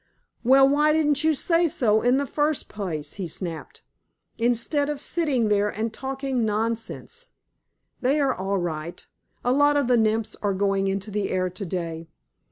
"Well, 0.43 0.67
why 0.67 0.93
didn't 0.93 1.23
you 1.23 1.35
say 1.35 1.67
so 1.67 2.01
in 2.01 2.17
the 2.17 2.25
first 2.25 2.67
place," 2.69 3.13
he 3.21 3.27
snapped, 3.27 3.83
"instead 4.39 4.89
of 4.89 4.99
sitting 4.99 5.49
there 5.49 5.69
and 5.69 5.93
talking 5.93 6.43
nonsense! 6.43 7.27
They 8.01 8.19
are 8.19 8.33
all 8.33 8.57
right. 8.57 9.05
A 9.45 9.51
lot 9.51 9.77
of 9.77 9.85
the 9.85 9.97
Nymphs 9.97 10.35
are 10.41 10.55
going 10.55 10.87
into 10.87 11.11
the 11.11 11.29
air 11.29 11.51
to 11.51 11.65
day!" 11.67 12.07